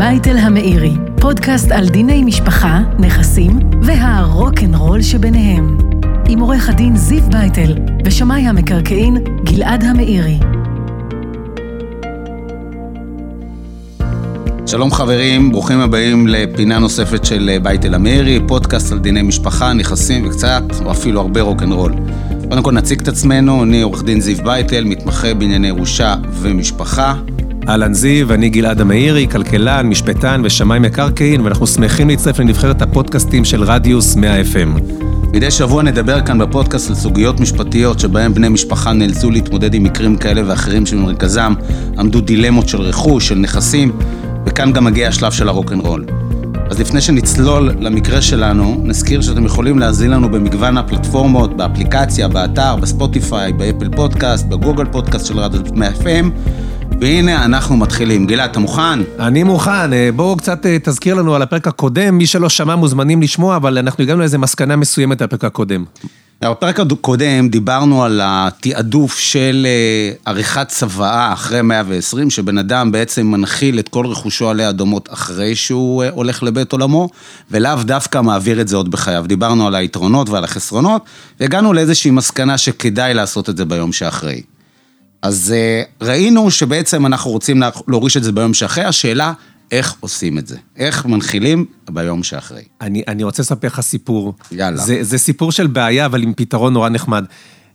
[0.00, 5.78] בייטל המאירי, פודקאסט על דיני משפחה, נכסים והרוקנרול שביניהם.
[6.28, 7.74] עם עורך הדין זיו בייטל
[8.04, 10.38] ושמאי המקרקעין גלעד המאירי.
[14.66, 20.62] שלום חברים, ברוכים הבאים לפינה נוספת של בייטל המאירי, פודקאסט על דיני משפחה, נכסים וקצת,
[20.84, 21.94] או אפילו הרבה רוקנרול.
[22.48, 27.14] קודם כל נציג את עצמנו, אני עורך דין זיו בייטל, מתמחה בענייני ירושה ומשפחה.
[27.70, 33.62] אהלן זיו, אני גלעד המאירי, כלכלן, משפטן ושמאי מקרקעין, ואנחנו שמחים להצטרף לנבחרת הפודקאסטים של
[33.62, 34.80] רדיוס 100 FM.
[35.32, 40.16] מדי שבוע נדבר כאן בפודקאסט על סוגיות משפטיות שבהם בני משפחה נאלצו להתמודד עם מקרים
[40.16, 41.54] כאלה ואחרים שבמרכזם
[41.98, 43.92] עמדו דילמות של רכוש, של נכסים,
[44.46, 46.04] וכאן גם מגיע השלב של הרוקנרול.
[46.70, 53.52] אז לפני שנצלול למקרה שלנו, נזכיר שאתם יכולים להאזין לנו במגוון הפלטפורמות, באפליקציה, באתר, בספוטיפיי,
[53.52, 56.30] באפל פודקאסט, בגוגל פודקאסט של רדיוס 100 FM,
[57.00, 58.26] והנה אנחנו מתחילים.
[58.26, 59.00] גלעד, אתה מוכן?
[59.18, 63.22] אני מוכן, אה, בואו קצת אה, תזכיר לנו על הפרק הקודם, מי שלא שמע מוזמנים
[63.22, 65.84] לשמוע, אבל אנחנו הגענו לאיזה מסקנה מסוימת על הפרק הקודם.
[66.44, 73.78] בפרק הקודם דיברנו על התעדוף של אה, עריכת צוואה אחרי 120, שבן אדם בעצם מנחיל
[73.78, 77.08] את כל רכושו עלי אדומות אחרי שהוא הולך לבית עולמו,
[77.50, 79.24] ולאו דווקא מעביר את זה עוד בחייו.
[79.28, 81.02] דיברנו על היתרונות ועל החסרונות,
[81.40, 84.40] והגענו לאיזושהי מסקנה שכדאי לעשות את זה ביום שאחרי.
[85.22, 89.32] אז uh, ראינו שבעצם אנחנו רוצים להוריש את זה ביום שאחרי, השאלה,
[89.70, 90.56] איך עושים את זה?
[90.76, 92.62] איך מנחילים ביום שאחרי?
[92.80, 94.34] אני, אני רוצה לספר לך סיפור.
[94.52, 94.76] יאללה.
[94.76, 97.24] זה, זה סיפור של בעיה, אבל עם פתרון נורא נחמד.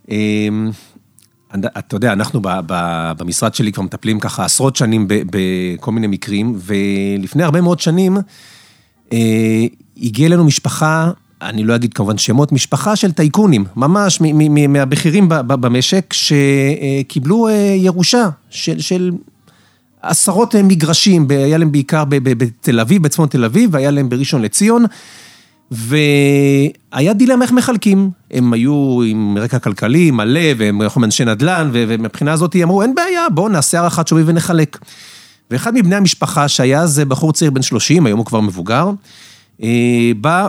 [0.10, 0.72] אמ,
[1.56, 6.60] אתה יודע, אנחנו ב, ב, במשרד שלי כבר מטפלים ככה עשרות שנים בכל מיני מקרים,
[6.60, 8.18] ולפני הרבה מאוד שנים
[9.14, 9.66] אה,
[9.98, 11.12] הגיעה אלינו משפחה
[11.46, 14.22] אני לא אגיד כמובן שמות, משפחה של טייקונים, ממש
[14.70, 19.12] מהבכירים במשק, שקיבלו אה, ירושה של, של
[20.02, 24.86] עשרות אה, מגרשים, היה להם בעיקר בתל אביב, בצפון תל אביב, והיה להם בראשון לציון,
[25.72, 28.10] והיה דילמה איך מחלקים.
[28.32, 33.30] הם היו עם רקע כלכלי מלא, והם היו אנשי נדל"ן, ומבחינה הזאת אמרו, אין בעיה,
[33.30, 34.78] בואו נעשה הערכת שווי ונחלק.
[35.52, 38.90] ואחד מבני המשפחה, שהיה אז בחור צעיר בן 30, היום הוא כבר מבוגר,
[39.64, 40.48] אה, בא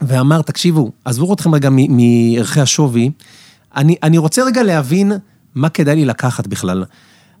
[0.00, 3.10] ואמר, תקשיבו, עזבו אתכם רגע מערכי השווי,
[3.76, 5.12] אני, אני רוצה רגע להבין
[5.54, 6.84] מה כדאי לי לקחת בכלל.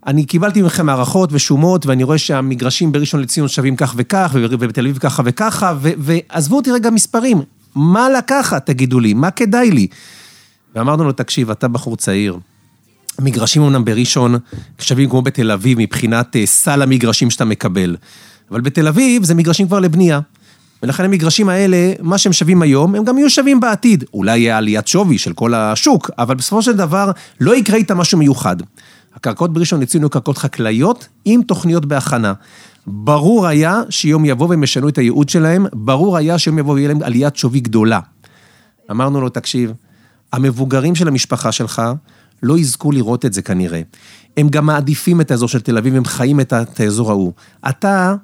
[0.06, 4.98] אני קיבלתי מכם הערכות ושומות, ואני רואה שהמגרשים בראשון לציון שווים כך וכך, ובתל אביב
[4.98, 7.42] ככה וככה, ועזבו אותי רגע מספרים,
[7.74, 9.86] מה לקחת, תגידו לי, מה כדאי לי?
[10.74, 12.38] ואמרנו לו, תקשיב, אתה בחור צעיר,
[13.20, 14.34] מגרשים אמנם בראשון
[14.78, 17.96] שווים כמו בתל אביב מבחינת אה, סל המגרשים שאתה מקבל,
[18.50, 20.20] אבל בתל אביב זה מגרשים כבר לבנייה.
[20.82, 24.04] ולכן המגרשים האלה, מה שהם שווים היום, הם גם יהיו שווים בעתיד.
[24.14, 28.18] אולי יהיה עליית שווי של כל השוק, אבל בסופו של דבר לא יקרה איתם משהו
[28.18, 28.56] מיוחד.
[29.14, 32.32] הקרקעות בראשון לציון היו קרקעות חקלאיות עם תוכניות בהכנה.
[32.86, 37.02] ברור היה שיום יבוא והם ישנו את הייעוד שלהם, ברור היה שיום יבוא ויהיה להם
[37.02, 38.00] עליית שווי גדולה.
[38.90, 39.72] אמרנו לו, תקשיב,
[40.32, 41.82] המבוגרים של המשפחה שלך
[42.42, 43.80] לא יזכו לראות את זה כנראה.
[44.36, 47.32] הם גם מעדיפים את האזור של תל אביב, הם חיים את האזור ההוא.
[47.68, 48.14] אתה...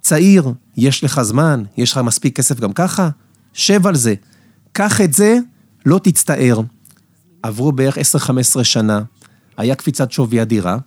[0.00, 3.08] צעיר, יש לך זמן, יש לך מספיק כסף גם ככה,
[3.52, 4.14] שב על זה.
[4.72, 5.38] קח את זה,
[5.86, 6.60] לא תצטער.
[7.42, 8.00] עברו בערך 10-15
[8.64, 9.02] שנה,
[9.56, 10.78] היה קפיצת שווי אדירה,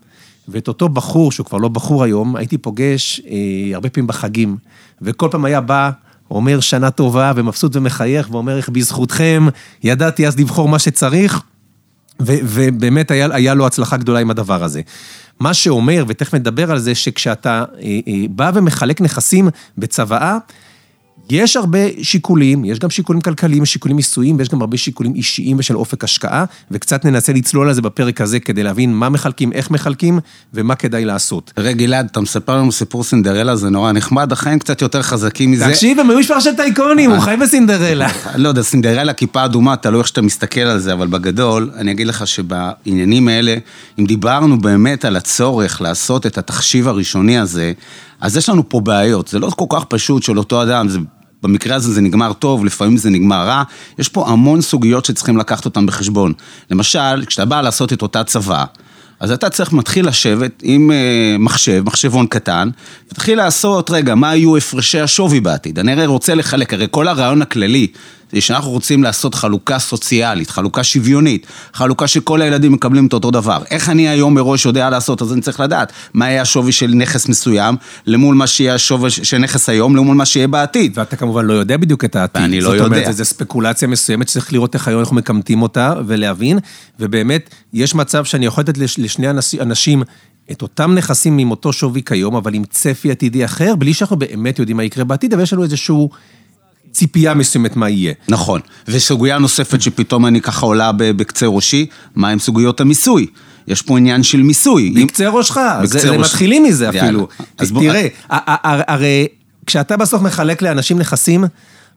[0.47, 4.57] ואת אותו בחור, שהוא כבר לא בחור היום, הייתי פוגש אה, הרבה פעמים בחגים,
[5.01, 5.91] וכל פעם היה בא,
[6.31, 9.47] אומר שנה טובה, ומבסוט ומחייך, ואומר איך בזכותכם,
[9.83, 11.41] ידעתי אז לבחור מה שצריך,
[12.21, 14.81] ו- ובאמת היה, היה לו הצלחה גדולה עם הדבר הזה.
[15.41, 20.37] מה שאומר, ותכף נדבר על זה, שכשאתה אה, אה, בא ומחלק נכסים בצוואה,
[21.31, 25.77] יש הרבה שיקולים, יש גם שיקולים כלכליים, שיקולים מיסויים, ויש גם הרבה שיקולים אישיים ושל
[25.77, 30.19] אופק השקעה, וקצת ננסה לצלול על זה בפרק הזה כדי להבין מה מחלקים, איך מחלקים,
[30.53, 31.51] ומה כדאי לעשות.
[31.55, 35.67] תראה, גלעד, אתה מספר לנו סיפור סינדרלה, זה נורא נחמד, החיים קצת יותר חזקים מזה.
[35.67, 38.07] תקשיב, הם היו משפחה של טייקונים, הוא חי בסינדרלה.
[38.35, 42.07] לא יודע, סינדרלה, כיפה אדומה, תלוי איך שאתה מסתכל על זה, אבל בגדול, אני אגיד
[42.07, 43.55] לך שבעניינים האלה,
[43.99, 47.71] אם דיברנו באמת על הצורך לעשות את התחשיב הראשוני הזה,
[48.21, 50.99] אז יש לנו פה בעיות, זה לא כל כך פשוט של אותו אדם, זה
[51.43, 53.63] במקרה הזה זה נגמר טוב, לפעמים זה נגמר רע,
[53.99, 56.33] יש פה המון סוגיות שצריכים לקחת אותן בחשבון.
[56.71, 58.65] למשל, כשאתה בא לעשות את אותה צבא,
[59.19, 62.69] אז אתה צריך מתחיל לשבת עם אה, מחשב, מחשבון קטן,
[63.07, 65.79] ותתחיל לעשות, רגע, מה יהיו הפרשי השווי בעתיד?
[65.79, 67.87] אני הרי רוצה לחלק, הרי כל הרעיון הכללי
[68.33, 73.63] זה שאנחנו רוצים לעשות חלוקה סוציאלית, חלוקה שוויונית, חלוקה שכל הילדים מקבלים את אותו דבר.
[73.71, 75.21] איך אני היום מראש יודע לעשות?
[75.21, 77.75] אז אני צריך לדעת מה יהיה השווי של נכס מסוים,
[78.05, 80.97] למול מה שיהיה השווי של נכס היום, למול מה שיהיה בעתיד.
[80.97, 82.41] ואתה כמובן לא יודע בדיוק את העתיד.
[82.43, 83.11] אני לא זאת אומרת, יודע.
[83.11, 86.59] זו ספקולציה מסוימת שצריך לראות איך היום אנחנו מקמטים אותה ולהבין,
[86.99, 90.03] ובאמת, יש מצב שאני יכול לתת לש- לשני אנש- אנשים
[90.51, 94.59] את אותם נכסים עם אותו שווי כיום, אבל עם צפי עתידי אחר, בלי שאנחנו באמת
[94.59, 95.95] יודעים מה יקרה בעתיד, אבל יש לנו איזושהי
[96.91, 98.13] ציפייה מסוימת מה יהיה.
[98.27, 98.61] נכון.
[98.87, 101.85] וסוגיה נוספת שפתאום אני ככה עולה בקצה ראשי,
[102.15, 103.27] מה עם סוגיות המיסוי?
[103.67, 104.93] יש פה עניין של מיסוי.
[104.95, 106.17] בקצה ראשך, זה.
[106.17, 106.89] מתחילים מזה.
[106.89, 107.27] אפילו.
[107.57, 108.07] אז תראה,
[108.87, 109.27] הרי
[109.65, 111.43] כשאתה בסוף מחלק לאנשים נכסים,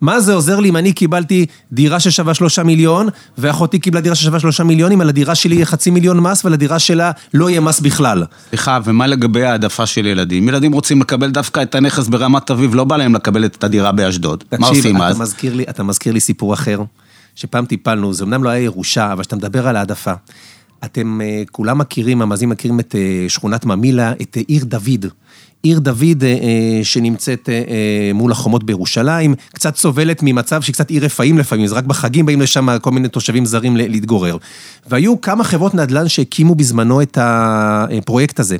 [0.04, 3.08] מה זה עוזר לי אם אני קיבלתי דירה ששווה שלושה מיליון,
[3.38, 6.54] ואחותי קיבלה דירה ששווה שלושה מיליון, אם על הדירה שלי יהיה חצי מיליון מס, ועל
[6.54, 8.24] הדירה שלה לא יהיה מס בכלל.
[8.48, 10.48] סליחה, ומה לגבי העדפה של ילדים?
[10.48, 14.44] ילדים רוצים לקבל דווקא את הנכס ברמת אביב, לא בא להם לקבל את הדירה באשדוד.
[14.58, 15.20] מה עושים אז?
[15.20, 16.82] מזכיר לי, אתה מזכיר לי סיפור אחר,
[17.34, 20.12] שפעם טיפלנו, זה אמנם לא היה ירושה, אבל כשאתה מדבר על העדפה,
[20.84, 25.06] אתם אה, כולם מכירים, המאזינים מכירים את אה, שכונת ממילא, את אה, עיר דוד.
[25.64, 31.04] עיר דוד אה, אה, שנמצאת אה, מול החומות בירושלים, קצת סובלת ממצב שהיא קצת עיר
[31.04, 34.36] רפאים לפעמים, זה רק בחגים באים לשם כל מיני תושבים זרים להתגורר.
[34.86, 38.56] והיו כמה חברות נדל"ן שהקימו בזמנו את הפרויקט הזה.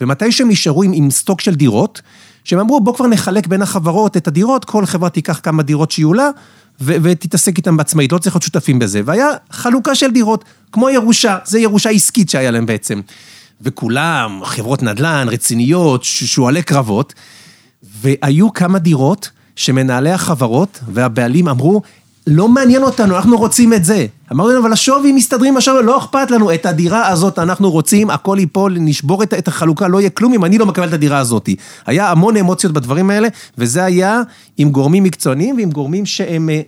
[0.00, 2.02] ומתי שהם נשארו עם, עם סטוק של דירות,
[2.44, 6.14] שהם אמרו, בוא כבר נחלק בין החברות את הדירות, כל חברה תיקח כמה דירות שיהיו
[6.14, 6.30] לה,
[6.80, 9.00] ו- ותתעסק איתם בעצמאית, לא צריך להיות שותפים בזה.
[9.04, 13.00] והיה חלוקה של דירות, כמו ירושה, זה ירושה עסקית שהיה להם בעצם.
[13.62, 17.14] וכולם, חברות נדל"ן, רציניות, שועלי קרבות,
[17.82, 21.82] והיו כמה דירות שמנהלי החברות והבעלים אמרו,
[22.26, 24.06] לא מעניין אותנו, אנחנו רוצים את זה.
[24.32, 28.36] אמרנו להם, אבל השווי מסתדרים בשווי, לא אכפת לנו, את הדירה הזאת אנחנו רוצים, הכל
[28.40, 31.48] ייפול, נשבור את, את החלוקה, לא יהיה כלום אם אני לא מקבל את הדירה הזאת.
[31.86, 33.28] היה המון אמוציות בדברים האלה,
[33.58, 34.22] וזה היה
[34.58, 36.50] עם גורמים מקצועניים ועם גורמים שהם...
[36.50, 36.60] אה,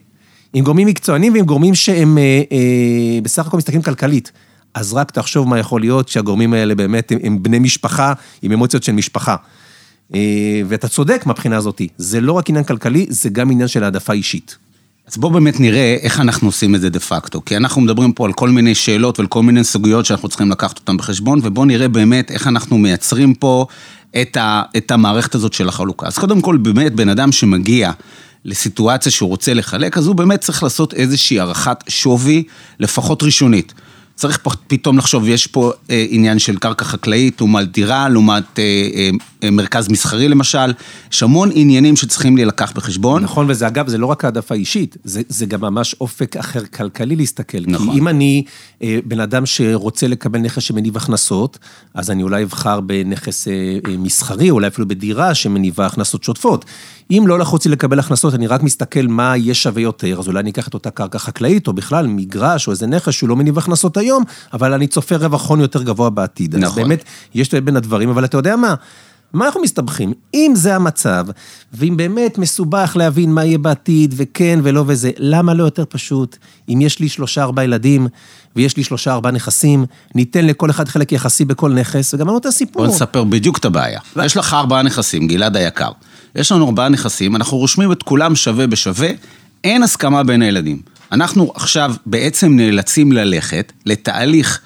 [0.54, 4.32] עם גורמים מקצוענים ועם גורמים שהם אה, אה, בסך הכל מסתכלים כלכלית.
[4.74, 8.82] אז רק תחשוב מה יכול להיות שהגורמים האלה באמת הם, הם בני משפחה, עם אמוציות
[8.82, 9.36] של משפחה.
[10.14, 10.20] אה,
[10.68, 14.56] ואתה צודק מהבחינה הזאת, זה לא רק עניין כלכלי, זה גם עניין של העדפה אישית.
[15.08, 17.44] אז בואו באמת נראה איך אנחנו עושים את זה דה פקטו.
[17.44, 20.78] כי אנחנו מדברים פה על כל מיני שאלות ועל כל מיני סוגיות שאנחנו צריכים לקחת
[20.78, 23.66] אותן בחשבון, ובואו נראה באמת איך אנחנו מייצרים פה
[24.22, 26.06] את, ה, את המערכת הזאת של החלוקה.
[26.06, 27.92] אז קודם כל, באמת, בן אדם שמגיע
[28.44, 32.42] לסיטואציה שהוא רוצה לחלק, אז הוא באמת צריך לעשות איזושהי הערכת שווי,
[32.80, 33.72] לפחות ראשונית.
[34.16, 38.64] צריך פה פתאום לחשוב, יש פה אה, עניין של קרקע חקלאית לעומת דירה, לעומת אה,
[38.94, 39.10] אה,
[39.42, 40.72] אה, מרכז מסחרי למשל,
[41.12, 43.22] יש המון עניינים שצריכים להילקח בחשבון.
[43.22, 47.16] נכון, וזה אגב, זה לא רק העדפה אישית, זה, זה גם ממש אופק אחר כלכלי
[47.16, 47.58] להסתכל.
[47.66, 47.92] נכון.
[47.92, 48.44] כי אם אני
[48.82, 51.58] אה, בן אדם שרוצה לקבל נכס שמניב הכנסות,
[51.94, 53.52] אז אני אולי אבחר בנכס אה,
[53.88, 56.64] אה, מסחרי, אולי אפילו בדירה שמניבה הכנסות שוטפות.
[57.12, 60.40] אם לא לחוץ לי לקבל הכנסות, אני רק מסתכל מה יהיה שווה יותר, אז אולי
[60.40, 63.58] אני אקח את אותה קרקע חקלאית, או בכלל מגרש, או איזה נכס שהוא לא מניב
[63.58, 66.54] הכנסות היום, אבל אני צופה רווח הון יותר גבוה בעתיד.
[66.54, 66.82] אז נכון.
[66.82, 67.04] באמת,
[67.34, 68.74] יש את בין הדברים, אבל אתה יודע מה?
[69.32, 70.12] מה אנחנו מסתבכים?
[70.34, 71.26] אם זה המצב,
[71.72, 76.36] ואם באמת מסובך להבין מה יהיה בעתיד, וכן ולא וזה, למה לא יותר פשוט?
[76.68, 78.08] אם יש לי שלושה ארבעה ילדים,
[78.56, 82.86] ויש לי שלושה ארבעה נכסים, ניתן לכל אחד חלק יחסי בכל נכס, וגמרנו את הסיפור.
[82.86, 84.00] בוא נספר בדיוק את הבעיה.
[84.24, 85.90] יש לך ארבעה נכסים, גלעד היקר.
[86.34, 89.08] יש לנו ארבעה נכסים, אנחנו רושמים את כולם שווה בשווה,
[89.64, 90.82] אין הסכמה בין הילדים.
[91.12, 94.60] אנחנו עכשיו בעצם נאלצים ללכת לתהליך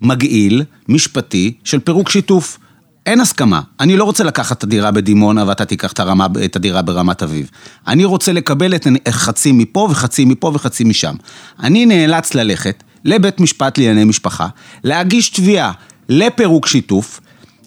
[0.00, 2.58] מגעיל, משפטי, של פירוק שיתוף.
[3.06, 3.60] אין הסכמה.
[3.80, 7.50] אני לא רוצה לקחת את הדירה בדימונה ואתה תיקח את, הרמה, את הדירה ברמת אביב.
[7.86, 11.14] אני רוצה לקבל את חצי מפה וחצי מפה וחצי משם.
[11.60, 14.46] אני נאלץ ללכת לבית משפט לענייני משפחה,
[14.84, 15.72] להגיש תביעה
[16.08, 17.20] לפירוק שיתוף,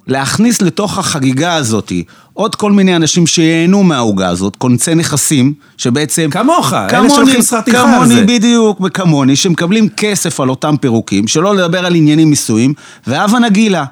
[0.08, 1.92] להכניס לתוך החגיגה הזאת
[2.34, 6.30] עוד כל מיני אנשים שייהנו מהעוגה הזאת, כונסי נכסים, שבעצם...
[6.32, 8.26] כמוך, אלה כמוני, שהולכים שכר טרחה על כמוני זה.
[8.26, 12.74] בדיוק, וכמוני, שמקבלים כסף על אותם פירוקים, שלא לדבר על עניינים מיסויים,
[13.08, 13.86] והבה נגילה.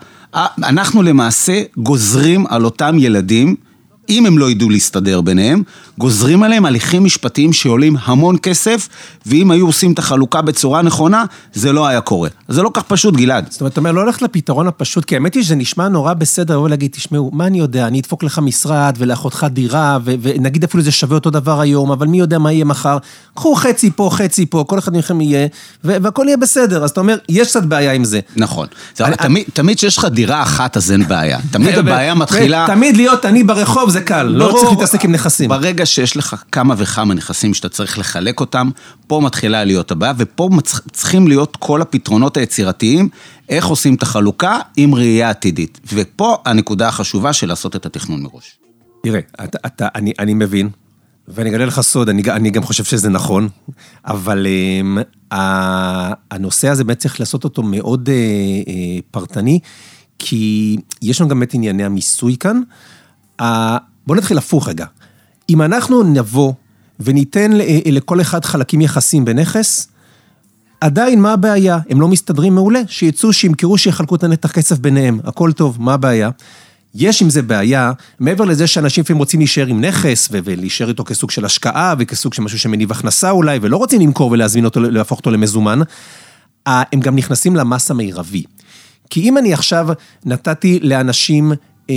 [0.64, 3.56] אנחנו למעשה גוזרים על אותם ילדים,
[4.10, 5.64] אם הם לא ידעו להסתדר ביניהם,
[5.98, 8.90] גוזרים עליהם הליכים משפטיים שעולים המון כסף,
[9.26, 11.24] ואם היו עושים את החלוקה בצורה נכונה,
[11.54, 12.30] זה לא היה קורה.
[12.48, 13.46] זה לא כך פשוט, גלעד.
[13.50, 16.56] זאת אומרת, אתה אומר, לא ללכת לפתרון הפשוט, כי האמת היא שזה נשמע נורא בסדר,
[16.56, 20.84] לבוא להגיד, תשמעו, מה אני יודע, אני אדפוק לך משרד ולאחותך דירה, ו- ונגיד אפילו
[20.84, 22.98] זה שווה אותו דבר היום, אבל מי יודע מה יהיה מחר,
[23.34, 25.48] קחו חצי פה, חצי פה, כל אחד מכם יהיה,
[25.84, 26.84] והכל יהיה בסדר.
[26.84, 28.20] אז אתה אומר, יש קצת בעיה עם זה.
[28.36, 28.68] נכון.
[28.96, 31.40] זה, תמיד, תמיד כשיש לך דירה אחת אז אין בעיה.
[31.52, 32.66] תמיד הבעיה מתחילה...
[32.68, 35.50] תמיד להיות אני ברחוב זה קל, לא צריך להתעסק עם נכסים.
[35.50, 38.70] ברגע שיש לך כמה וכמה נכסים שאתה צריך לחלק אותם,
[39.08, 40.50] פה מתחילה להיות הבעיה, ופה
[40.92, 43.10] צריכים להיות כל הפתרונות היצירתיים,
[43.50, 45.80] איך עושים את החלוקה עם ראייה עתידית.
[45.94, 48.58] ופה הנקודה החשובה של לעשות את התכנון מראש.
[49.04, 50.70] תראה, אתה, אתה, אני, אני מבין,
[51.28, 53.50] ואני אגלה לך סוד, אני, אני גם חושב שזה נכון,
[54.06, 54.48] אבל
[55.32, 55.36] um,
[56.32, 58.72] הנושא הזה באמת צריך לעשות אותו מאוד uh, uh,
[59.12, 59.60] פרטני,
[60.20, 62.62] כי יש לנו גם באמת ענייני המיסוי כאן.
[63.42, 63.44] Uh,
[64.08, 64.86] בואו נתחיל הפוך רגע.
[65.54, 66.54] אם אנחנו נבוא
[67.00, 67.52] וניתן
[67.86, 69.88] לכל אחד חלקים יחסים בנכס,
[70.82, 71.80] עדיין, מה הבעיה?
[71.90, 72.82] הם לא מסתדרים מעולה?
[72.88, 76.30] שיצאו, שימכרו, שיחלקו את הכסף ביניהם, הכל טוב, מה הבעיה?
[76.96, 81.32] יש עם זה בעיה, מעבר לזה שאנשים לפעמים רוצים להישאר עם נכס, ולהישאר איתו כסוג
[81.32, 85.32] של השקעה, וכסוג של משהו שמניב הכנסה אולי, ולא רוצים למכור ולהזמין אותו, להפוך אותו
[85.32, 85.80] למזומן,
[86.66, 88.44] הם גם נכנסים למס המרבי.
[89.10, 89.88] כי אם אני עכשיו
[90.26, 91.52] נתתי לאנשים
[91.90, 91.96] אה,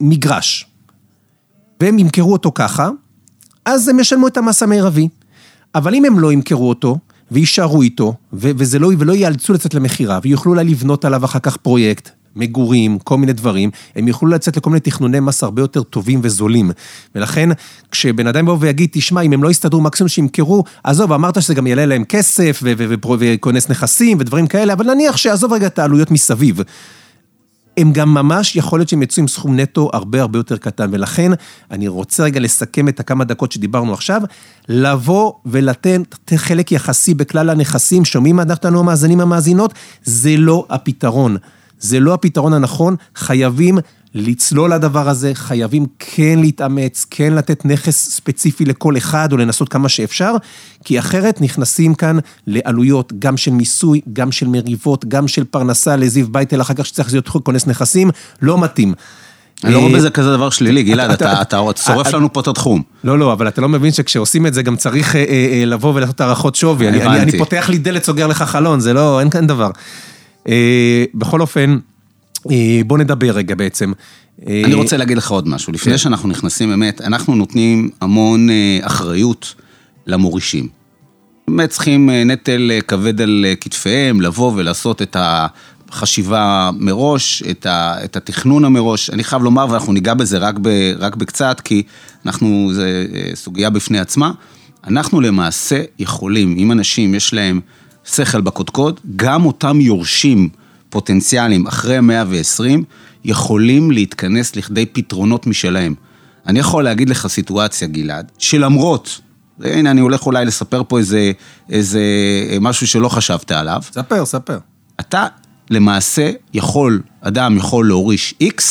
[0.00, 0.66] מגרש,
[1.82, 2.90] והם ימכרו אותו ככה,
[3.64, 5.08] אז הם ישלמו את המס המרבי.
[5.74, 6.98] אבל אם הם לא ימכרו אותו,
[7.30, 12.10] ויישארו איתו, וזה לא, ולא ייאלצו לצאת למכירה, ויוכלו אולי לבנות עליו אחר כך פרויקט,
[12.36, 16.70] מגורים, כל מיני דברים, הם יוכלו לצאת לכל מיני תכנוני מס הרבה יותר טובים וזולים.
[17.14, 17.48] ולכן,
[17.90, 21.66] כשבן אדם יבוא ויגיד, תשמע, אם הם לא יסתדרו, מקסימום שימכרו, עזוב, אמרת שזה גם
[21.66, 22.62] יעלה להם כסף,
[23.18, 26.60] וכונס נכסים ודברים כאלה, אבל נניח שעזוב רגע את העלויות מסביב.
[27.76, 31.32] הם גם ממש, יכול להיות שהם יצאו עם סכום נטו הרבה הרבה יותר קטן, ולכן
[31.70, 34.22] אני רוצה רגע לסכם את הכמה דקות שדיברנו עכשיו,
[34.68, 36.02] לבוא ולתן
[36.36, 39.74] חלק יחסי בכלל הנכסים, שומעים אותנו המאזינים המאזינות,
[40.04, 41.36] זה לא הפתרון.
[41.78, 43.78] זה לא הפתרון הנכון, חייבים
[44.14, 49.88] לצלול לדבר הזה, חייבים כן להתאמץ, כן לתת נכס ספציפי לכל אחד או לנסות כמה
[49.88, 50.34] שאפשר,
[50.84, 56.28] כי אחרת נכנסים כאן לעלויות גם של מיסוי, גם של מריבות, גם של פרנסה לזיו
[56.28, 58.10] בייטל, אחר כך שצריך להיות כונס נכסים,
[58.42, 58.94] לא מתאים.
[59.64, 62.82] אני לא רואה בזה כזה דבר שלילי, גלעד, אתה שורף לנו פה את התחום.
[63.04, 66.20] לא, לא, אבל אתה לא מבין שכשעושים את זה גם צריך אה, אה, לבוא ולעשות
[66.20, 66.88] הערכות שווי.
[66.88, 69.70] אני פותח לי דלת, סוגר לך חלון, זה לא, אין כאן דבר.
[70.48, 71.91] אה, בכל אופן, אה,
[72.86, 73.92] בוא נדבר רגע בעצם.
[74.46, 75.98] אה, אני רוצה להגיד לך עוד משהו, לפני כן.
[75.98, 78.48] שאנחנו נכנסים באמת, אנחנו נותנים המון
[78.82, 79.54] אחריות
[80.06, 80.68] למורישים.
[81.48, 85.16] באמת צריכים נטל כבד על כתפיהם, לבוא ולעשות את
[85.90, 89.10] החשיבה מראש, את, ה, את התכנון המראש.
[89.10, 91.82] אני חייב לומר, ואנחנו ניגע בזה רק, ב, רק בקצת, כי
[92.26, 92.82] אנחנו, זו
[93.34, 94.32] סוגיה בפני עצמה.
[94.86, 97.60] אנחנו למעשה יכולים, אם אנשים יש להם...
[98.04, 100.48] שכל בקודקוד, גם אותם יורשים
[100.92, 102.84] פוטנציאליים אחרי המאה ועשרים,
[103.24, 105.94] יכולים להתכנס לכדי פתרונות משלהם.
[106.46, 109.20] אני יכול להגיד לך סיטואציה, גלעד, שלמרות,
[109.60, 111.32] הנה אני הולך אולי לספר פה איזה,
[111.70, 112.00] איזה
[112.60, 113.80] משהו שלא חשבת עליו.
[113.92, 114.58] ספר, ספר.
[115.00, 115.26] אתה
[115.70, 118.62] למעשה יכול, אדם יכול להוריש X,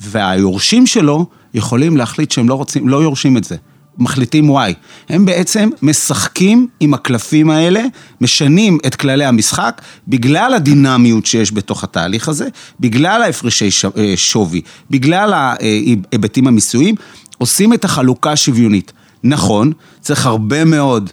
[0.00, 3.56] והיורשים שלו יכולים להחליט שהם לא רוצים, לא יורשים את זה.
[3.98, 4.74] מחליטים וואי.
[5.08, 7.82] הם בעצם משחקים עם הקלפים האלה,
[8.20, 12.48] משנים את כללי המשחק, בגלל הדינמיות שיש בתוך התהליך הזה,
[12.80, 16.94] בגלל ההפרשי אה, שווי, בגלל ההיבטים המיסויים,
[17.38, 18.92] עושים את החלוקה השוויונית.
[19.24, 21.10] נכון, צריך הרבה מאוד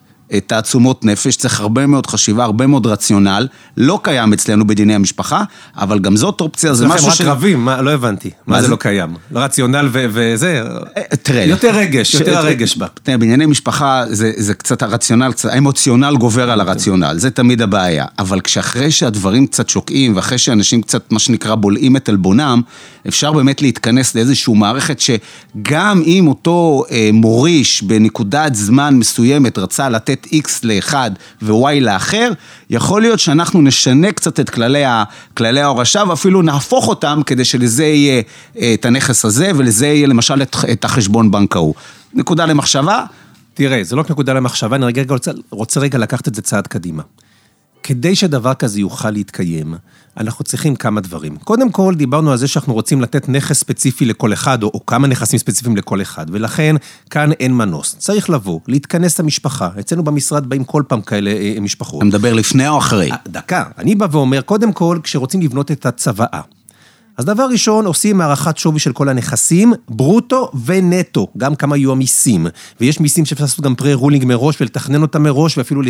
[0.48, 5.44] תעצומות נפש, צריך הרבה מאוד חשיבה, הרבה מאוד רציונל, לא קיים אצלנו בדיני המשפחה,
[5.78, 7.18] אבל גם זאת אופציה, זה משהו ש...
[7.18, 8.30] זה רק רבים, לא הבנתי.
[8.48, 9.16] מה זה לא קיים?
[9.32, 10.64] רציונל וזה?
[10.98, 11.44] אה, תראה.
[11.44, 12.88] יותר רגש, יותר הרגש בה.
[13.04, 18.06] תראה, בענייני משפחה זה קצת הרציונל, האמוציונל גובר על הרציונל, זה תמיד הבעיה.
[18.20, 22.62] אבל כשאחרי שהדברים קצת שוקעים, ואחרי שאנשים קצת, מה שנקרא, בולעים את עלבונם,
[23.08, 30.19] אפשר באמת להתכנס לאיזושהי מערכת שגם אם אותו אה, מוריש בנקודת זמן מסוימת רצה לתת
[30.26, 31.12] לתת X לאחד
[31.42, 32.32] ו-Y לאחר,
[32.70, 35.04] יכול להיות שאנחנו נשנה קצת את כללי, ה,
[35.38, 38.22] כללי ההורשה ואפילו נהפוך אותם כדי שלזה יהיה
[38.58, 41.74] אה, את הנכס הזה ולזה יהיה למשל את, את החשבון בנק ההוא.
[42.14, 43.06] נקודה למחשבה.
[43.54, 46.68] תראה, זה לא רק נקודה למחשבה, אני רגע רוצה, רוצה רגע לקחת את זה צעד
[46.68, 47.04] קדימה.
[47.90, 49.76] כדי שדבר כזה יוכל להתקיים,
[50.18, 51.38] אנחנו צריכים כמה דברים.
[51.38, 55.08] קודם כל, דיברנו על זה שאנחנו רוצים לתת נכס ספציפי לכל אחד, או, או כמה
[55.08, 56.76] נכסים ספציפיים לכל אחד, ולכן
[57.10, 57.96] כאן אין מנוס.
[57.98, 59.70] צריך לבוא, להתכנס למשפחה.
[59.80, 61.98] אצלנו במשרד באים כל פעם כאלה אה, משפחות.
[61.98, 63.10] אתה מדבר לפני או אחרי?
[63.28, 63.64] דקה.
[63.78, 66.42] אני בא ואומר, קודם כל, כשרוצים לבנות את הצוואה.
[67.20, 72.48] אז דבר ראשון, עושים הערכת שווי של כל הנכסים, ברוטו ונטו, גם כמה יהיו המיסים.
[72.82, 75.82] ויש מיסים שאפשר לעשות גם פרה-רולינג מראש ולתכנן אותם מראש, ואפילו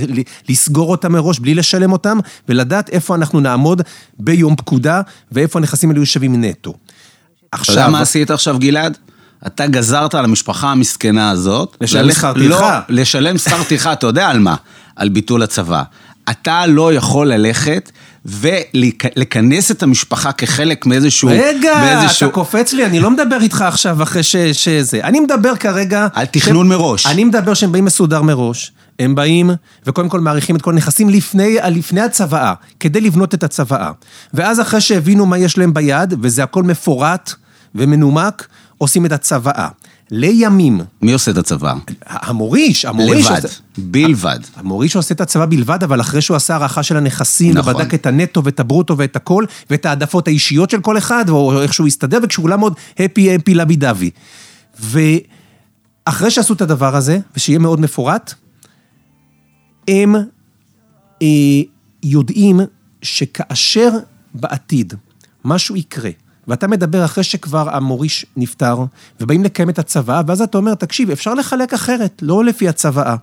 [0.50, 2.17] לסגור אותם מראש בלי לשלם אותם,
[2.50, 3.81] ולדעת איפה אנחנו נעמוד
[4.19, 6.74] ביום פקודה, ואיפה הנכסים האלו שווים נטו.
[7.51, 7.74] עכשיו...
[7.74, 8.98] אתה יודע מה עשית עכשיו, גלעד?
[9.48, 11.77] אתה גזרת על המשפחה המסכנה הזאת.
[11.81, 12.81] לשלם שכר טרחה.
[12.89, 14.55] לא, לשלם שכר טרחה, אתה יודע על מה?
[14.95, 15.83] על ביטול הצבא.
[16.29, 17.91] אתה לא יכול ללכת
[18.25, 21.29] ולכנס את המשפחה כחלק מאיזשהו...
[21.29, 22.27] רגע, באיזשהו...
[22.27, 24.99] אתה קופץ לי, אני לא מדבר איתך עכשיו אחרי ש- שזה.
[25.03, 26.07] אני מדבר כרגע...
[26.13, 27.05] על תכנון ש- מראש.
[27.05, 28.71] אני מדבר שהם באים מסודר מראש.
[28.99, 29.49] הם באים,
[29.85, 33.91] וקודם כל מעריכים את כל הנכסים לפני, לפני הצוואה, כדי לבנות את הצוואה.
[34.33, 37.33] ואז אחרי שהבינו מה יש להם ביד, וזה הכל מפורט
[37.75, 38.47] ומנומק,
[38.77, 39.67] עושים את הצוואה.
[40.11, 41.73] לימים, מי עושה את הצבא?
[42.05, 43.25] המוריש, המוריש...
[43.25, 44.39] לבד, עושה- בלבד.
[44.55, 47.75] המוריש עושה את הצבא בלבד, אבל אחרי שהוא עשה הערכה של הנכסים, נכון.
[47.75, 51.73] ובדק את הנטו ואת הברוטו ואת הכל, ואת העדפות האישיות של כל אחד, או איך
[51.73, 54.09] שהוא יסתדר, וכשכולם עוד הפי הפי לבי דבי.
[54.79, 58.33] ואחרי שעשו את הדבר הזה, ושיהיה מאוד מפורט,
[59.87, 60.15] הם
[61.21, 61.27] אה,
[62.03, 62.59] יודעים
[63.01, 63.89] שכאשר
[64.33, 64.93] בעתיד
[65.45, 66.09] משהו יקרה,
[66.50, 68.77] ואתה מדבר אחרי שכבר המוריש נפטר,
[69.22, 73.15] ובאים לקיים את הצוואה, ואז אתה אומר, תקשיב, אפשר לחלק אחרת, לא לפי הצוואה.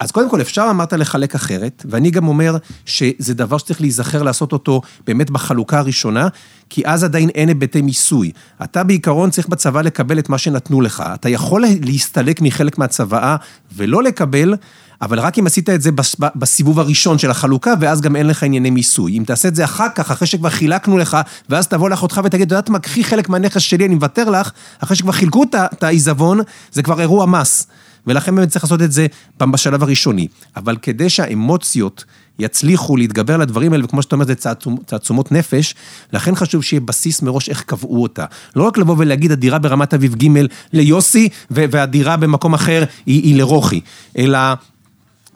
[0.00, 4.52] אז קודם כל, אפשר אמרת לחלק אחרת, ואני גם אומר שזה דבר שצריך להיזכר לעשות
[4.52, 6.28] אותו באמת בחלוקה הראשונה,
[6.70, 8.32] כי אז עדיין אין היבטי מיסוי.
[8.64, 11.02] אתה בעיקרון צריך בצבא לקבל את מה שנתנו לך.
[11.14, 13.36] אתה יכול להסתלק מחלק מהצוואה
[13.76, 14.54] ולא לקבל,
[15.02, 18.42] אבל רק אם עשית את זה בס- בסיבוב הראשון של החלוקה, ואז גם אין לך
[18.42, 19.18] ענייני מיסוי.
[19.18, 21.16] אם תעשה את זה אחר כך, אחרי שכבר חילקנו לך,
[21.48, 25.12] ואז תבוא לאחותך ותגיד, יודעת מה, קחי חלק מהנכס שלי, אני מוותר לך, אחרי שכבר
[25.12, 26.40] חילקו את העיזבון,
[26.72, 27.66] זה כבר אירוע מס.
[28.06, 29.06] ולכן באמת צריך לעשות את זה
[29.40, 30.28] בשלב הראשוני.
[30.56, 32.04] אבל כדי שהאמוציות
[32.38, 35.74] יצליחו להתגבר על הדברים האלה, וכמו שאתה אומר, זה תעצומ- תעצומות נפש,
[36.12, 38.24] לכן חשוב שיהיה בסיס מראש איך קבעו אותה.
[38.56, 40.26] לא רק לבוא ולהגיד, הדירה ברמת אביב ג'
[40.72, 43.80] ליוסי, והדירה במקום אחר היא, היא לרוחי,
[44.18, 44.38] אלא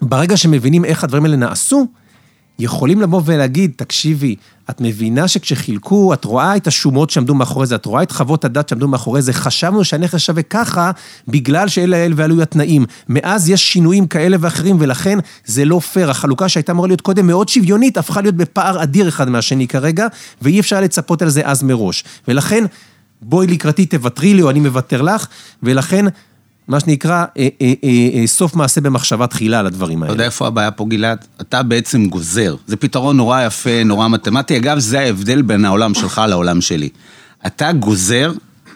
[0.01, 1.87] ברגע שמבינים איך הדברים האלה נעשו,
[2.59, 4.35] יכולים לבוא ולהגיד, תקשיבי,
[4.69, 8.69] את מבינה שכשחילקו, את רואה את השומות שעמדו מאחורי זה, את רואה את חוות הדת
[8.69, 10.91] שעמדו מאחורי זה, חשבנו שהנכס שווה ככה,
[11.27, 12.85] בגלל שאלה האל ועלו התנאים.
[13.09, 16.11] מאז יש שינויים כאלה ואחרים, ולכן זה לא פייר.
[16.11, 20.07] החלוקה שהייתה אמורה להיות קודם מאוד שוויונית, הפכה להיות בפער אדיר אחד מהשני כרגע,
[20.41, 22.03] ואי אפשר לצפות על זה אז מראש.
[22.27, 22.63] ולכן,
[23.21, 25.27] בואי לקראתי, תוותרי לי, או אני מוותר לך,
[25.63, 26.05] ולכן...
[26.71, 30.13] מה שנקרא, אה, אה, אה, סוף מעשה במחשבה תחילה על הדברים אתה האלה.
[30.13, 31.25] יודע איפה הבעיה פה, גלעד?
[31.41, 32.55] אתה בעצם גוזר.
[32.67, 34.57] זה פתרון נורא יפה, נורא מתמטי.
[34.57, 36.89] אגב, זה ההבדל בין העולם שלך לעולם שלי.
[37.45, 38.31] אתה גוזר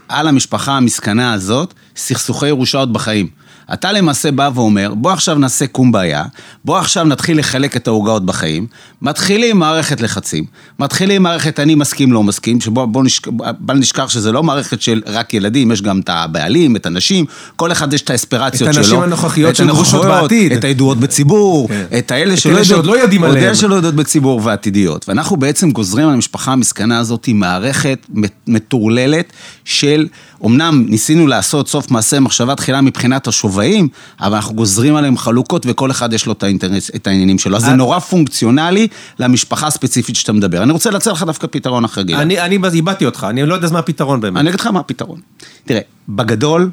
[0.08, 3.28] על המשפחה המסכנה הזאת סכסוכי ירושות בחיים.
[3.74, 6.24] אתה למעשה בא ואומר, בוא עכשיו נעשה קומביה,
[6.66, 8.68] בוא עכשיו נתחיל לחלק את העוגות בחיים,
[9.02, 10.46] מתחילים מערכת לחצים,
[10.80, 13.28] מתחילים מערכת אני מסכים, לא מסכים, שבוא בוא נשכ...
[13.60, 17.72] בל נשכח שזה לא מערכת של רק ילדים, יש גם את הבעלים, את הנשים, כל
[17.72, 18.84] אחד יש את האספירציות את שלו.
[18.84, 20.52] הנשים הנוכחיות את שגרושות בעתיד.
[20.52, 21.86] את הידועות בציבור, כן.
[21.98, 23.48] את האלה את שלא שעוד לא יודעים עוד עליהם.
[23.48, 25.10] אלה שלא יודעות בציבור ועתידיות.
[25.10, 28.08] ואנחנו בעצם גוזרים על המשפחה המסכנה הזאת מערכת
[28.48, 29.34] מטורללת
[29.66, 30.08] של,
[30.46, 33.88] אמנם ניסינו לעשות סוף מעשה מחשבה תחילה מבחינת השווים,
[34.20, 37.56] אבל אנחנו גוזרים עליהם חלוקות וכל אחד יש לו את, האינטרנט, את העניינים שלו.
[37.58, 38.88] אז זה אני- נורא פונקציונלי
[39.20, 40.64] למשפחה הספציפית שאתה מדבר.
[40.64, 42.22] אני רוצה להציע לך דווקא פתרון אחר גילה.
[42.22, 44.40] אני, אני איבדתי אותך, אני לא יודע מה הפתרון באמת.
[44.40, 45.20] אני אגיד לך מה הפתרון.
[45.66, 46.70] תראה, בגדול,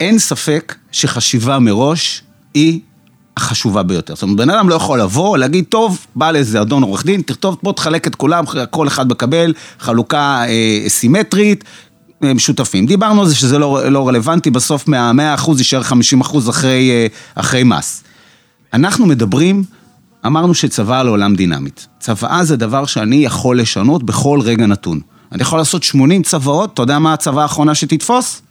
[0.00, 2.22] אין ספק שחשיבה מראש
[2.54, 2.80] היא
[3.36, 4.14] החשובה ביותר.
[4.14, 7.56] זאת אומרת, בן אדם לא יכול לבוא, להגיד, טוב, בא לאיזה אדון עורך דין, תכתוב,
[7.62, 11.64] בוא תחלק את כולם, כל אחד מקבל חלוקה אה, סימטרית.
[12.22, 12.86] משותפים.
[12.86, 18.04] דיברנו על זה שזה לא, לא רלוונטי, בסוף מה-100% יישאר 50% אחרי, אה, אחרי מס.
[18.72, 19.64] אנחנו מדברים,
[20.26, 21.86] אמרנו שצוואה לעולם דינמית.
[22.00, 25.00] צוואה זה דבר שאני יכול לשנות בכל רגע נתון.
[25.32, 28.42] אני יכול לעשות 80 צוואות, אתה יודע מה הצוואה האחרונה שתתפוס?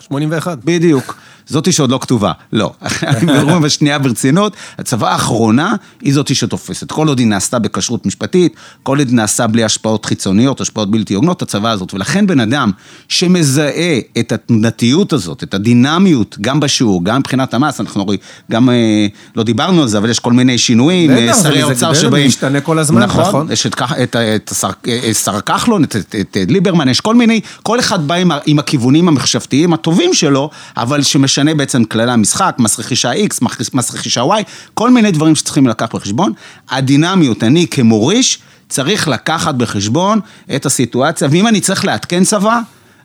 [0.00, 0.58] 81.
[0.64, 1.16] בדיוק.
[1.50, 2.32] זאתי שעוד לא כתובה.
[2.52, 2.72] לא.
[3.22, 6.92] מדברים בשנייה ברצינות, הצוואה האחרונה היא זאתי שתופסת.
[6.92, 11.42] כל עוד היא נעשתה בכשרות משפטית, כל עוד נעשה בלי השפעות חיצוניות, השפעות בלתי הוגנות,
[11.42, 11.94] הצוואה הזאת.
[11.94, 12.70] ולכן בן אדם
[13.08, 13.70] שמזהה
[14.18, 19.42] את התנודתיות הזאת, את הדינמיות, גם בשיעור, גם מבחינת המס, אנחנו רואים, גם, אה, לא
[19.42, 22.24] דיברנו על זה, אבל יש כל מיני שינויים, אה, זה- שרי זה האוצר שבאים.
[22.26, 23.52] ומשתנה כל הזמן, נכון.
[23.52, 28.14] יש את, השר, אה, שר כחלון, את, ליברמן, יש כל מיני, כל אחד בא
[28.46, 31.02] עם, הכיוונים המחשבתיים הטובים שלו, אבל
[31.40, 33.38] שמשנה בעצם כללי המשחק, מס רכישה X,
[33.74, 34.42] מס רכישה Y,
[34.74, 36.32] כל מיני דברים שצריכים לקחת בחשבון.
[36.70, 40.20] הדינמיות, אני כמוריש, צריך לקחת בחשבון
[40.56, 42.60] את הסיטואציה, ואם אני צריך לעדכן צבא,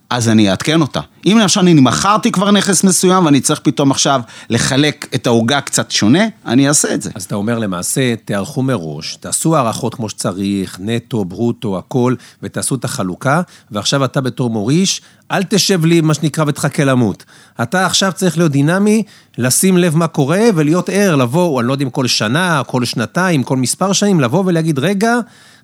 [0.10, 1.00] אז אני אעדכן אותה.
[1.26, 5.92] אם למשל אני מכרתי כבר נכס מסוים ואני צריך פתאום עכשיו לחלק את העוגה קצת
[5.92, 7.10] שונה, אני אעשה את זה.
[7.16, 12.86] אז אתה אומר למעשה, תערכו מראש, תעשו הערכות כמו שצריך, נטו, ברוטו, הכל, ותעשו את
[12.86, 13.42] החלוקה,
[13.72, 17.24] ועכשיו אתה בתור מוריש, אל תשב לי, מה שנקרא, ותחכה למות.
[17.62, 19.04] אתה עכשיו צריך להיות דינמי,
[19.38, 23.44] לשים לב מה קורה, ולהיות ער, לבוא, אני לא יודע אם כל שנה, כל שנתיים,
[23.44, 25.20] כל מספר שנים, לבוא ולהגיד, רגע,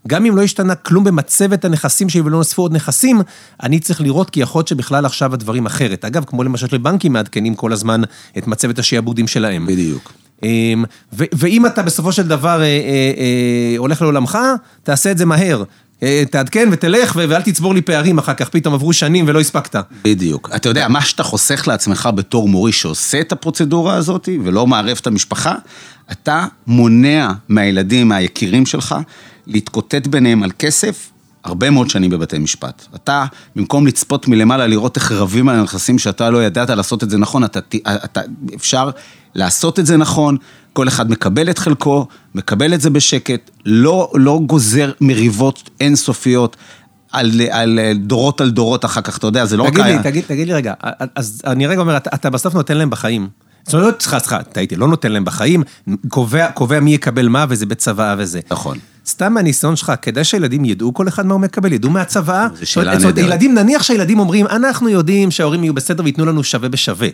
[0.07, 3.21] גם אם לא השתנה כלום במצבת הנכסים שלי ולא נוספו עוד נכסים,
[3.63, 6.05] אני צריך לראות כי יכול להיות שבכלל עכשיו הדברים אחרת.
[6.05, 8.01] אגב, כמו למשל שבנקים מעדכנים כל הזמן
[8.37, 9.65] את מצבת השיעבודים שלהם.
[9.67, 10.13] בדיוק.
[10.43, 10.83] אמ,
[11.13, 12.67] ו- ואם אתה בסופו של דבר אה, אה,
[13.17, 14.37] אה, הולך לעולמך,
[14.83, 15.63] תעשה את זה מהר.
[16.31, 19.75] תעדכן ותלך, ואל תצבור לי פערים אחר כך, פתאום עברו שנים ולא הספקת.
[20.03, 20.49] בדיוק.
[20.55, 25.07] אתה יודע, מה שאתה חוסך לעצמך בתור מורי שעושה את הפרוצדורה הזאת, ולא מערב את
[25.07, 25.55] המשפחה,
[26.11, 28.95] אתה מונע מהילדים, מהיקירים שלך,
[29.47, 31.11] להתקוטט ביניהם על כסף.
[31.43, 32.85] הרבה מאוד שנים בבתי משפט.
[32.95, 33.25] אתה,
[33.55, 37.43] במקום לצפות מלמעלה, לראות איך רבים על הנכסים שאתה לא ידעת לעשות את זה נכון,
[37.43, 38.21] אתה, אתה,
[38.55, 38.89] אפשר
[39.35, 40.37] לעשות את זה נכון,
[40.73, 46.57] כל אחד מקבל את חלקו, מקבל את זה בשקט, לא, לא גוזר מריבות אינסופיות.
[47.11, 49.85] על, על דורות על דורות אחר כך, אתה יודע, זה לא תגיד רק...
[49.87, 50.73] לי, תגיד, תגיד לי רגע,
[51.15, 53.27] אז אני רגע אומר, אתה, אתה בסוף נותן להם בחיים.
[53.63, 55.63] זאת אומרת, סליחה, סליחה, טעיתי, לא נותן להם בחיים,
[56.09, 58.39] קובע, קובע מי יקבל מה וזה בצוואה וזה.
[58.51, 58.77] נכון.
[59.07, 62.47] סתם מהניסיון שלך, כדאי שהילדים ידעו כל אחד מה הוא מקבל, ידעו מהצוואה.
[62.55, 63.17] זו שאלה נהדרת.
[63.17, 67.07] ילדים, נניח שהילדים אומרים, אנחנו יודעים שההורים יהיו בסדר וייתנו לנו שווה בשווה.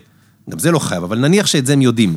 [0.50, 2.16] גם זה לא חייב, אבל נניח שאת זה הם יודעים.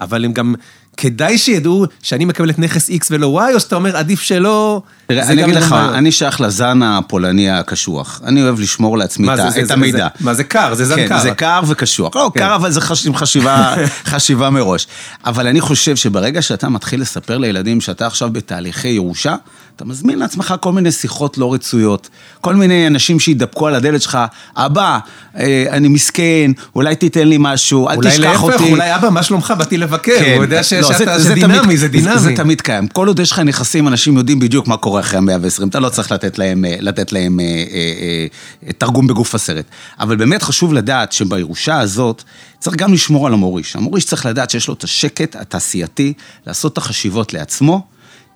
[0.00, 0.54] אבל הם גם,
[0.96, 4.82] כדאי שידעו שאני מקבל את נכס X ולא Y, או שאתה אומר, עדיף שלא...
[5.06, 5.94] תראה, אני אגיד לך, בעיות.
[5.94, 8.20] אני שייך לזן הפולני הקשוח.
[8.24, 9.98] אני אוהב לשמור לעצמי את זה- המידע.
[10.18, 11.18] זה- מה, זה קר, זה זן כן, קר.
[11.20, 12.16] זה קר וקשוח.
[12.16, 12.40] לא, כן.
[12.40, 13.74] קר אבל זה חש- חשיבה,
[14.12, 14.86] חשיבה מראש.
[15.24, 19.34] אבל אני חושב שברגע שאתה מתחיל לספר לילדים שאתה עכשיו בתהליכי ירושה,
[19.76, 22.08] אתה מזמין לעצמך כל מיני שיחות לא רצויות.
[22.40, 24.18] כל מיני אנשים שידפקו על הדלת שלך,
[24.56, 24.98] אבא,
[25.38, 28.70] אה, אני מסכן, אולי תיתן לי משהו, אל אולי תשכח להפך, אותי.
[28.70, 29.54] אולי אבא, מה שלומך?
[29.58, 30.32] באתי לבקר, כן.
[30.36, 32.18] הוא יודע ש- לא, זה- זה זה דינמי, תמיד- זה דינמי.
[32.18, 32.88] זה תמיד קיים.
[32.88, 35.68] כל עוד יש לך נכסים, אנשים יודעים בדיוק מה קורה אחרי המאה ועשרים.
[35.68, 38.26] אתה לא צריך לתת להם, אה, לתת להם אה, אה,
[38.66, 39.64] אה, תרגום בגוף הסרט.
[40.00, 42.22] אבל באמת חשוב לדעת שבירושה הזאת,
[42.58, 43.76] צריך גם לשמור על המוריש.
[43.76, 46.12] המוריש צריך לדעת שיש לו את השקט התעשייתי,
[46.46, 47.86] לעשות את החשיבות לעצמו.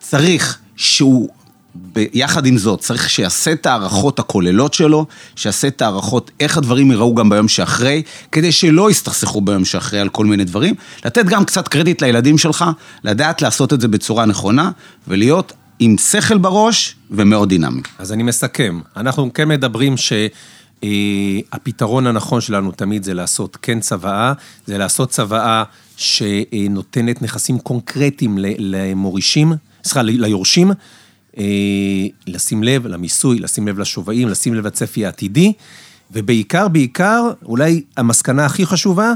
[0.00, 1.28] צריך שהוא...
[1.74, 5.06] ביחד עם זאת, צריך שיעשה את ההערכות הכוללות שלו,
[5.36, 8.02] שיעשה את ההערכות איך הדברים ייראו גם ביום שאחרי,
[8.32, 10.74] כדי שלא יסתכסכו ביום שאחרי על כל מיני דברים.
[11.04, 12.64] לתת גם קצת קרדיט לילדים שלך,
[13.04, 14.70] לדעת לעשות את זה בצורה נכונה,
[15.08, 17.82] ולהיות עם שכל בראש ומאוד דינמי.
[17.98, 18.80] אז אני מסכם.
[18.96, 19.94] אנחנו כן מדברים
[20.82, 24.32] שהפתרון הנכון שלנו תמיד זה לעשות כן צוואה,
[24.66, 25.64] זה לעשות צוואה
[25.96, 29.52] שנותנת נכסים קונקרטיים למורישים,
[29.84, 30.72] סליחה, ליורשים,
[32.26, 35.52] לשים לב למיסוי, לשים לב לשווים, לשים לב לצפי העתידי,
[36.12, 39.12] ובעיקר, בעיקר, אולי המסקנה הכי חשובה,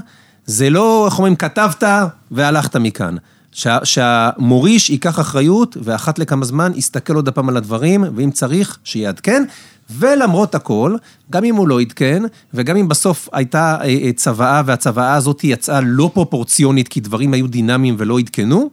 [0.46, 1.82] זה לא, איך אומרים, כתבת
[2.30, 3.16] והלכת מכאן.
[3.52, 9.44] שה, שהמוריש ייקח אחריות, ואחת לכמה זמן יסתכל עוד הפעם על הדברים, ואם צריך, שיעדכן.
[9.90, 10.96] ולמרות הכל,
[11.30, 12.22] גם אם הוא לא עדכן,
[12.54, 17.46] וגם אם בסוף הייתה אה, אה, צוואה, והצוואה הזאת יצאה לא פרופורציונית, כי דברים היו
[17.46, 18.70] דינמיים ולא עדכנו,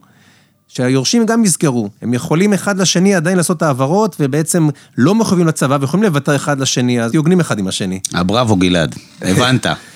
[0.74, 6.04] שהיורשים גם יזכרו, הם יכולים אחד לשני עדיין לעשות העברות, ובעצם לא מחויבים לצבא, ויכולים
[6.04, 8.00] לוותר אחד לשני, אז יוגנים אחד עם השני.
[8.14, 9.66] הבראבו גלעד, הבנת.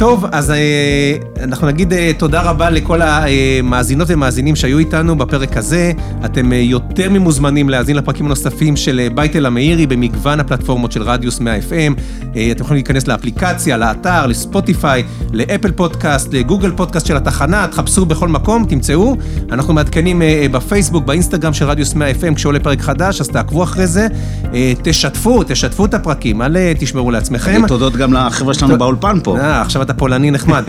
[0.00, 5.92] טוב, אז אה, אנחנו נגיד אה, תודה רבה לכל המאזינות ומאזינים שהיו איתנו בפרק הזה.
[6.24, 11.02] אתם אה, יותר ממוזמנים להאזין לפרקים הנוספים של אה, בית אל המאירי במגוון הפלטפורמות של
[11.02, 12.00] רדיוס 100 FM.
[12.36, 18.28] אה, אתם יכולים להיכנס לאפליקציה, לאתר, לספוטיפיי, לאפל פודקאסט, לגוגל פודקאסט של התחנה, תחפשו בכל
[18.28, 19.16] מקום, תמצאו.
[19.52, 23.86] אנחנו מעדכנים אה, בפייסבוק, באינסטגרם של רדיוס 100 FM כשעולה פרק חדש, אז תעקבו אחרי
[23.86, 24.06] זה.
[24.54, 27.62] אה, תשתפו, תשתפו את הפרקים, אל אה, תשמרו לעצמכם.
[27.68, 29.38] תודות גם לחבר'ה שלנו באולפן פה.
[29.38, 30.64] אה, עכשיו אתה פולני נחמד.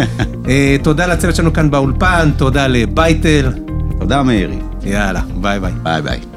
[0.50, 3.52] אה, תודה לצוות שלנו כאן באולפן, תודה לבייטל.
[4.00, 4.60] תודה מאירי.
[4.84, 5.74] יאללה, ביי ביי.
[5.84, 6.31] ביי ביי.